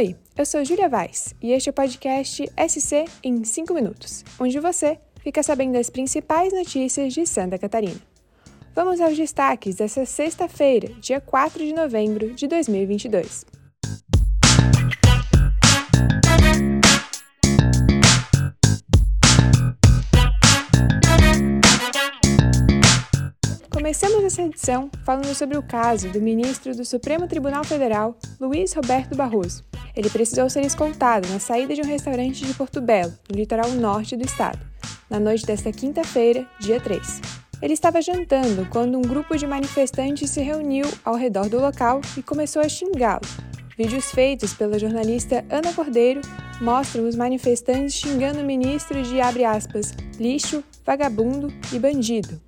Oi, 0.00 0.16
eu 0.34 0.46
sou 0.46 0.64
Júlia 0.64 0.88
Vaz 0.88 1.34
e 1.42 1.52
este 1.52 1.68
é 1.68 1.72
o 1.72 1.74
podcast 1.74 2.50
SC 2.56 3.04
em 3.22 3.44
5 3.44 3.74
minutos, 3.74 4.24
onde 4.38 4.58
você 4.58 4.98
fica 5.22 5.42
sabendo 5.42 5.74
das 5.74 5.90
principais 5.90 6.54
notícias 6.54 7.12
de 7.12 7.26
Santa 7.26 7.58
Catarina. 7.58 8.00
Vamos 8.74 8.98
aos 8.98 9.14
destaques 9.14 9.76
dessa 9.76 10.06
sexta-feira, 10.06 10.88
dia 11.02 11.20
4 11.20 11.58
de 11.66 11.74
novembro 11.74 12.32
de 12.32 12.46
2022. 12.46 13.44
Começamos 23.70 24.24
essa 24.24 24.40
edição 24.40 24.90
falando 25.04 25.34
sobre 25.34 25.58
o 25.58 25.62
caso 25.62 26.08
do 26.08 26.22
ministro 26.22 26.74
do 26.74 26.86
Supremo 26.86 27.28
Tribunal 27.28 27.64
Federal, 27.64 28.16
Luiz 28.40 28.72
Roberto 28.72 29.14
Barroso. 29.14 29.68
Ele 29.94 30.08
precisou 30.08 30.48
ser 30.48 30.64
escoltado 30.64 31.28
na 31.28 31.40
saída 31.40 31.74
de 31.74 31.82
um 31.82 31.86
restaurante 31.86 32.44
de 32.46 32.54
Porto 32.54 32.80
Belo, 32.80 33.12
no 33.28 33.36
litoral 33.36 33.70
norte 33.70 34.16
do 34.16 34.24
estado, 34.24 34.58
na 35.08 35.18
noite 35.18 35.44
desta 35.44 35.72
quinta-feira, 35.72 36.46
dia 36.60 36.80
3. 36.80 37.20
Ele 37.60 37.74
estava 37.74 38.00
jantando 38.00 38.66
quando 38.70 38.96
um 38.96 39.02
grupo 39.02 39.36
de 39.36 39.46
manifestantes 39.46 40.30
se 40.30 40.40
reuniu 40.40 40.86
ao 41.04 41.14
redor 41.14 41.48
do 41.48 41.60
local 41.60 42.00
e 42.16 42.22
começou 42.22 42.62
a 42.62 42.68
xingá-lo. 42.68 43.26
Vídeos 43.76 44.10
feitos 44.10 44.54
pela 44.54 44.78
jornalista 44.78 45.44
Ana 45.50 45.72
Cordeiro 45.72 46.20
mostram 46.60 47.06
os 47.06 47.16
manifestantes 47.16 47.94
xingando 47.94 48.40
o 48.40 48.44
ministro 48.44 49.02
de 49.02 49.20
aspas, 49.20 49.92
lixo, 50.18 50.62
vagabundo 50.86 51.52
e 51.72 51.78
bandido. 51.78 52.40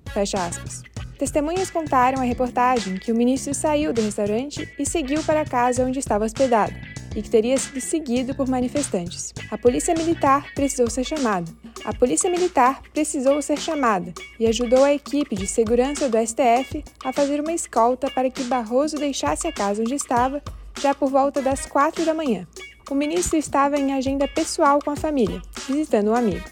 Testemunhas 1.17 1.69
contaram 1.69 2.19
à 2.19 2.23
reportagem 2.23 2.97
que 2.97 3.11
o 3.11 3.15
ministro 3.15 3.53
saiu 3.53 3.93
do 3.93 4.01
restaurante 4.01 4.67
e 4.77 4.85
seguiu 4.85 5.23
para 5.23 5.41
a 5.41 5.45
casa 5.45 5.85
onde 5.85 5.99
estava 5.99 6.25
hospedado 6.25 6.92
e 7.15 7.21
que 7.21 7.29
teria 7.29 7.57
sido 7.57 7.79
seguido 7.79 8.35
por 8.35 8.47
manifestantes. 8.47 9.33
A 9.49 9.57
polícia 9.57 9.93
militar 9.93 10.53
precisou 10.53 10.89
ser 10.89 11.03
chamada. 11.03 11.51
A 11.85 11.93
polícia 11.93 12.29
militar 12.29 12.81
precisou 12.93 13.41
ser 13.41 13.59
chamada 13.59 14.13
e 14.39 14.47
ajudou 14.47 14.83
a 14.83 14.93
equipe 14.93 15.35
de 15.35 15.47
segurança 15.47 16.07
do 16.09 16.17
STF 16.17 16.83
a 17.03 17.11
fazer 17.11 17.39
uma 17.39 17.53
escolta 17.53 18.09
para 18.09 18.29
que 18.29 18.43
Barroso 18.43 18.95
deixasse 18.97 19.47
a 19.47 19.51
casa 19.51 19.81
onde 19.81 19.95
estava 19.95 20.41
já 20.79 20.93
por 20.93 21.09
volta 21.09 21.41
das 21.41 21.65
quatro 21.65 22.05
da 22.05 22.13
manhã. 22.13 22.47
O 22.89 22.95
ministro 22.95 23.37
estava 23.37 23.77
em 23.77 23.93
agenda 23.93 24.27
pessoal 24.27 24.79
com 24.83 24.91
a 24.91 24.95
família, 24.95 25.41
visitando 25.67 26.11
um 26.11 26.15
amigo. 26.15 26.45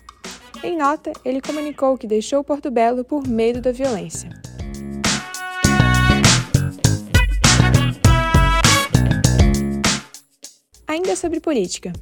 Em 0.64 0.78
nota, 0.78 1.12
ele 1.26 1.42
comunicou 1.42 1.98
que 1.98 2.08
deixou 2.08 2.44
Porto 2.44 2.70
Belo 2.70 3.04
por 3.04 3.28
medo 3.28 3.60
da 3.60 3.72
violência. 3.72 4.30
Sobre 11.22 11.40
política. 11.40 11.94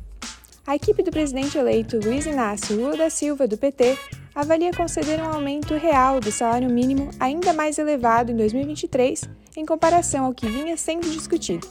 A 0.66 0.76
equipe 0.76 1.04
do 1.04 1.12
presidente 1.12 1.58
eleito 1.58 2.00
Luiz 2.00 2.26
Inácio 2.26 2.74
Lula 2.76 2.96
da 2.96 3.10
Silva, 3.10 3.46
do 3.48 3.58
PT, 3.58 3.98
avalia 4.34 4.72
conceder 4.72 5.20
um 5.20 5.26
aumento 5.26 5.74
real 5.74 6.22
do 6.22 6.32
salário 6.32 6.70
mínimo 6.70 7.10
ainda 7.20 7.52
mais 7.52 7.78
elevado 7.78 8.32
em 8.32 8.38
2023 8.38 9.24
em 9.58 9.66
comparação 9.66 10.24
ao 10.26 10.34
que 10.34 10.48
vinha 10.48 10.78
sendo 10.78 11.10
discutido. 11.10 11.68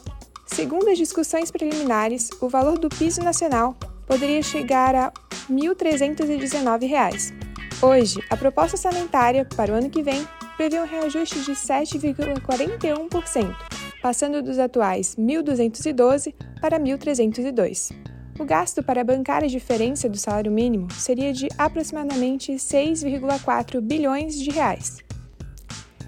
Segundo 0.46 0.90
as 0.90 0.98
discussões 0.98 1.50
preliminares, 1.50 2.28
o 2.40 2.48
valor 2.48 2.78
do 2.78 2.90
piso 2.90 3.22
nacional 3.22 3.74
poderia 4.06 4.42
chegar 4.42 4.94
a 4.94 5.06
R$ 5.06 5.12
1.319. 5.50 7.32
Hoje, 7.80 8.22
a 8.28 8.36
proposta 8.36 8.76
orçamentária 8.76 9.44
para 9.44 9.72
o 9.72 9.76
ano 9.76 9.88
que 9.88 10.02
vem 10.02 10.26
prevê 10.56 10.80
um 10.80 10.86
reajuste 10.86 11.40
de 11.40 11.52
7,41%, 11.52 13.54
passando 14.02 14.42
dos 14.42 14.58
atuais 14.58 15.16
1.212 15.16 16.34
para 16.60 16.78
1.302. 16.78 17.92
O 18.38 18.44
gasto 18.44 18.82
para 18.82 19.02
bancar 19.02 19.42
a 19.42 19.48
diferença 19.48 20.08
do 20.08 20.16
salário 20.16 20.52
mínimo 20.52 20.90
seria 20.92 21.32
de 21.32 21.48
aproximadamente 21.58 22.52
6,4 22.52 23.80
bilhões 23.80 24.38
de 24.38 24.50
reais. 24.50 24.98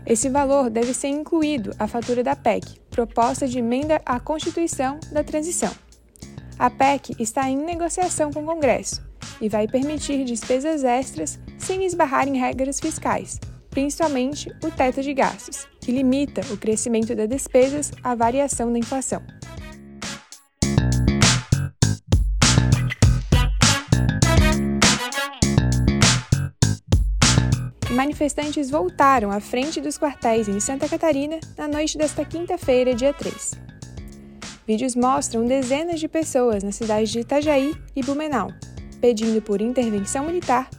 Esse 0.06 0.28
valor 0.28 0.70
deve 0.70 0.94
ser 0.94 1.08
incluído 1.08 1.72
à 1.78 1.86
fatura 1.86 2.22
da 2.22 2.36
PEC, 2.36 2.80
proposta 2.90 3.46
de 3.46 3.58
emenda 3.58 4.00
à 4.06 4.18
Constituição 4.18 4.98
da 5.12 5.22
Transição. 5.24 5.72
A 6.58 6.70
PEC 6.70 7.16
está 7.18 7.48
em 7.48 7.56
negociação 7.56 8.32
com 8.32 8.42
o 8.42 8.46
Congresso 8.46 9.02
e 9.40 9.48
vai 9.48 9.66
permitir 9.66 10.24
despesas 10.24 10.84
extras 10.84 11.38
sem 11.58 11.84
esbarrar 11.84 12.28
em 12.28 12.38
regras 12.38 12.78
fiscais, 12.78 13.40
principalmente 13.70 14.50
o 14.62 14.70
teto 14.70 15.02
de 15.02 15.14
gastos, 15.14 15.66
que 15.80 15.92
limita 15.92 16.42
o 16.52 16.56
crescimento 16.56 17.14
das 17.14 17.28
despesas 17.28 17.90
à 18.02 18.14
variação 18.14 18.72
da 18.72 18.78
inflação. 18.78 19.22
manifestantes 28.00 28.70
voltaram 28.70 29.30
à 29.30 29.40
frente 29.40 29.78
dos 29.78 29.98
quartéis 29.98 30.48
em 30.48 30.58
Santa 30.58 30.88
Catarina 30.88 31.38
na 31.58 31.68
noite 31.68 31.98
desta 31.98 32.24
quinta-feira, 32.24 32.94
dia 32.94 33.12
3. 33.12 33.52
Vídeos 34.66 34.96
mostram 34.96 35.44
dezenas 35.44 36.00
de 36.00 36.08
pessoas 36.08 36.62
nas 36.62 36.76
cidades 36.76 37.10
de 37.10 37.20
Itajaí 37.20 37.74
e 37.94 38.02
Blumenau, 38.02 38.48
pedindo 39.02 39.42
por 39.42 39.60
intervenção 39.60 40.24
militar 40.24 40.70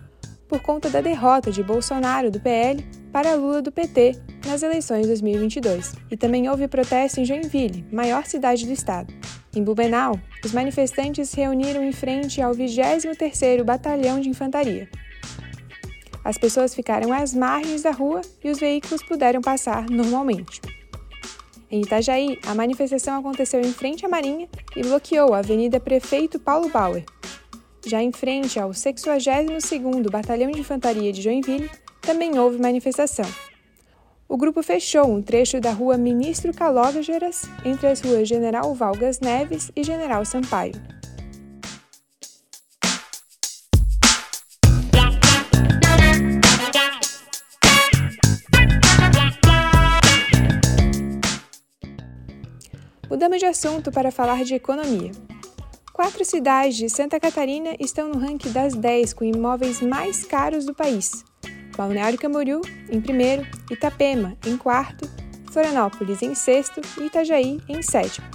por 0.48 0.62
conta 0.62 0.90
da 0.90 1.00
derrota 1.00 1.52
de 1.52 1.62
Bolsonaro 1.62 2.32
do 2.32 2.40
PL 2.40 2.84
para 3.12 3.36
Lula 3.36 3.62
do 3.62 3.72
PT 3.72 4.20
nas 4.46 4.64
eleições 4.64 5.02
de 5.02 5.08
2022. 5.08 5.94
E 6.10 6.18
também 6.18 6.50
houve 6.50 6.68
protesto 6.68 7.20
em 7.20 7.26
Joinville, 7.26 7.86
maior 7.92 8.26
cidade 8.26 8.66
do 8.66 8.72
estado. 8.72 9.14
Em 9.56 9.64
Blumenau, 9.64 10.20
os 10.44 10.54
manifestantes 10.54 11.30
se 11.30 11.38
reuniram 11.38 11.84
em 11.84 11.92
frente 11.92 12.42
ao 12.42 12.54
23º 12.54 13.64
Batalhão 13.64 14.20
de 14.20 14.30
Infantaria, 14.30 14.88
as 16.24 16.38
pessoas 16.38 16.76
ficaram 16.76 17.12
às 17.12 17.34
margens 17.34 17.82
da 17.82 17.92
rua 17.92 18.22
e 18.44 18.50
os 18.50 18.60
veículos 18.60 19.02
puderam 19.02 19.42
passar 19.42 19.90
normalmente. 19.90 20.62
Em 21.70 21.82
Itajaí, 21.82 22.38
a 22.46 22.54
manifestação 22.54 23.20
aconteceu 23.20 23.62
em 23.62 23.74
frente 23.74 24.06
à 24.06 24.10
Marinha 24.10 24.48
e 24.76 24.84
bloqueou 24.84 25.34
a 25.34 25.40
Avenida 25.40 25.80
Prefeito 25.80 26.40
Paulo 26.40 26.70
Bauer. 26.70 27.04
Já 27.86 28.04
em 28.04 28.12
frente 28.12 28.60
ao 28.60 28.70
62º 28.70 30.12
Batalhão 30.12 30.52
de 30.52 30.60
Infantaria 30.60 31.12
de 31.12 31.22
Joinville, 31.22 31.72
também 32.02 32.38
houve 32.38 32.60
manifestação. 32.60 33.26
O 34.32 34.38
grupo 34.38 34.64
fechou 34.64 35.12
um 35.12 35.22
trecho 35.22 35.60
da 35.60 35.74
rua 35.74 35.98
Ministro 35.98 36.54
Calógeras 36.54 37.42
entre 37.66 37.88
as 37.88 38.00
ruas 38.00 38.30
General 38.30 38.74
Valgas 38.74 39.20
Neves 39.20 39.70
e 39.76 39.84
General 39.84 40.24
Sampaio. 40.24 40.72
Mudamos 53.10 53.40
de 53.40 53.46
assunto 53.46 53.92
para 53.92 54.14
falar 54.14 54.46
de 54.46 54.56
economia. 54.56 55.12
Quatro 55.92 56.24
cidades 56.24 56.78
de 56.78 56.90
Santa 56.90 57.20
Catarina 57.20 57.76
estão 57.78 58.08
no 58.08 58.18
ranking 58.18 58.54
das 58.54 58.74
10 58.76 59.12
com 59.12 59.26
imóveis 59.26 59.82
mais 59.82 60.24
caros 60.24 60.66
do 60.66 60.74
país. 60.74 61.30
Balneário 61.76 62.20
Camboriú, 62.20 62.62
em 62.90 63.02
primeiro, 63.02 63.46
Itapema, 63.70 64.38
em 64.46 64.58
quarto, 64.58 65.10
Florianópolis, 65.52 66.22
em 66.22 66.36
sexto 66.36 66.82
e 67.00 67.06
Itajaí, 67.06 67.60
em 67.68 67.82
sétimo. 67.82 68.28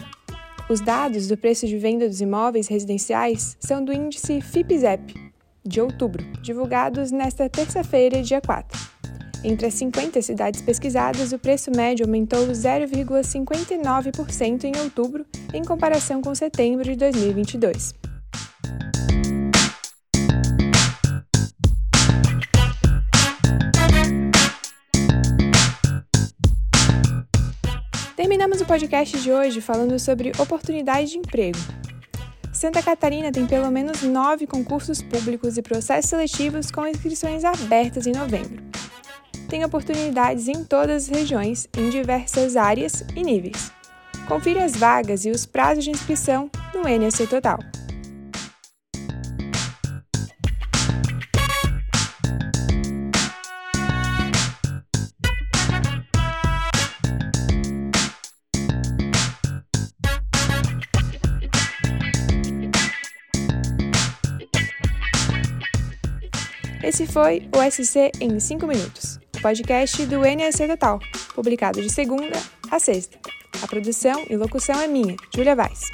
Os 0.68 0.80
dados 0.80 1.28
do 1.28 1.36
preço 1.36 1.64
de 1.66 1.78
venda 1.78 2.08
dos 2.08 2.20
imóveis 2.20 2.68
residenciais 2.68 3.56
são 3.60 3.84
do 3.84 3.92
índice 3.92 4.40
FIPZEP, 4.40 5.32
de 5.64 5.80
outubro, 5.80 6.24
divulgados 6.42 7.10
nesta 7.10 7.48
terça-feira, 7.48 8.22
dia 8.22 8.40
4. 8.40 8.96
Entre 9.44 9.66
as 9.66 9.74
50 9.74 10.22
cidades 10.22 10.60
pesquisadas, 10.60 11.32
o 11.32 11.38
preço 11.38 11.70
médio 11.70 12.04
aumentou 12.04 12.48
0,59% 12.48 14.64
em 14.64 14.76
outubro, 14.80 15.24
em 15.54 15.62
comparação 15.62 16.20
com 16.20 16.34
setembro 16.34 16.82
de 16.82 16.96
2022. 16.96 17.94
Terminamos 28.46 28.60
o 28.60 28.66
podcast 28.66 29.18
de 29.18 29.32
hoje 29.32 29.60
falando 29.60 29.98
sobre 29.98 30.30
oportunidade 30.38 31.10
de 31.10 31.18
emprego. 31.18 31.58
Santa 32.52 32.80
Catarina 32.80 33.32
tem 33.32 33.44
pelo 33.44 33.68
menos 33.72 34.02
nove 34.02 34.46
concursos 34.46 35.02
públicos 35.02 35.58
e 35.58 35.62
processos 35.62 36.10
seletivos 36.10 36.70
com 36.70 36.86
inscrições 36.86 37.42
abertas 37.44 38.06
em 38.06 38.12
novembro 38.12 38.62
tem 39.48 39.64
oportunidades 39.64 40.48
em 40.48 40.64
todas 40.64 41.04
as 41.04 41.08
regiões, 41.08 41.68
em 41.76 41.88
diversas 41.88 42.56
áreas 42.56 43.04
e 43.14 43.22
níveis. 43.22 43.70
Confira 44.26 44.64
as 44.64 44.74
vagas 44.74 45.24
e 45.24 45.30
os 45.30 45.46
prazos 45.46 45.84
de 45.84 45.90
inscrição 45.90 46.50
no 46.74 46.88
NSC 46.88 47.28
Total. 47.28 47.58
Esse 66.86 67.04
foi 67.04 67.42
o 67.52 67.58
SC 67.68 68.12
em 68.20 68.38
5 68.38 68.64
minutos, 68.64 69.18
o 69.36 69.42
podcast 69.42 70.06
do 70.06 70.24
NSC 70.24 70.68
Total, 70.68 71.00
publicado 71.34 71.82
de 71.82 71.90
segunda 71.90 72.40
a 72.70 72.78
sexta. 72.78 73.18
A 73.60 73.66
produção 73.66 74.24
e 74.30 74.36
locução 74.36 74.80
é 74.80 74.86
minha, 74.86 75.16
Júlia 75.34 75.56
Vaz. 75.56 75.90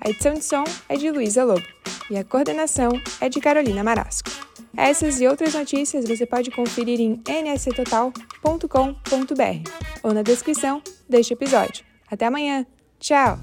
A 0.00 0.08
edição 0.08 0.34
de 0.34 0.44
som 0.44 0.62
é 0.88 0.96
de 0.96 1.10
Luísa 1.10 1.42
Lobo 1.42 1.66
e 2.08 2.16
a 2.16 2.22
coordenação 2.22 2.90
é 3.20 3.28
de 3.28 3.40
Carolina 3.40 3.82
Marasco. 3.82 4.30
Essas 4.76 5.20
e 5.20 5.26
outras 5.26 5.54
notícias 5.54 6.04
você 6.04 6.24
pode 6.24 6.52
conferir 6.52 7.00
em 7.00 7.20
nsctotal.com.br 7.26 9.70
ou 10.04 10.14
na 10.14 10.22
descrição 10.22 10.80
deste 11.08 11.32
episódio. 11.32 11.84
Até 12.08 12.26
amanhã! 12.26 12.64
Tchau! 13.00 13.40